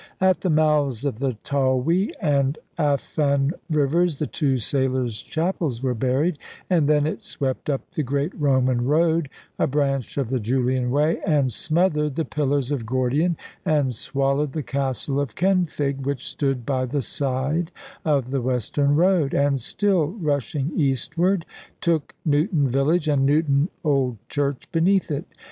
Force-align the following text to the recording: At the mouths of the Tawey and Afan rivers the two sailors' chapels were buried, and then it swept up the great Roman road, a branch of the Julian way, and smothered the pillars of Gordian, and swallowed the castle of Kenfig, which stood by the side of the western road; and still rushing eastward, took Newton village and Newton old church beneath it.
At 0.19 0.41
the 0.41 0.49
mouths 0.49 1.05
of 1.05 1.19
the 1.19 1.33
Tawey 1.43 2.11
and 2.19 2.57
Afan 2.79 3.51
rivers 3.69 4.15
the 4.17 4.25
two 4.25 4.57
sailors' 4.57 5.21
chapels 5.21 5.83
were 5.83 5.93
buried, 5.93 6.39
and 6.71 6.89
then 6.89 7.05
it 7.05 7.21
swept 7.21 7.69
up 7.69 7.87
the 7.91 8.01
great 8.01 8.31
Roman 8.35 8.83
road, 8.87 9.29
a 9.59 9.67
branch 9.67 10.17
of 10.17 10.29
the 10.29 10.39
Julian 10.39 10.89
way, 10.89 11.19
and 11.23 11.53
smothered 11.53 12.15
the 12.15 12.25
pillars 12.25 12.71
of 12.71 12.83
Gordian, 12.83 13.37
and 13.63 13.93
swallowed 13.93 14.53
the 14.53 14.63
castle 14.63 15.19
of 15.19 15.35
Kenfig, 15.35 16.01
which 16.03 16.27
stood 16.27 16.65
by 16.65 16.87
the 16.87 17.03
side 17.03 17.71
of 18.03 18.31
the 18.31 18.41
western 18.41 18.95
road; 18.95 19.35
and 19.35 19.61
still 19.61 20.07
rushing 20.07 20.71
eastward, 20.75 21.45
took 21.79 22.15
Newton 22.25 22.67
village 22.67 23.07
and 23.07 23.23
Newton 23.23 23.69
old 23.83 24.17
church 24.29 24.67
beneath 24.71 25.11
it. 25.11 25.25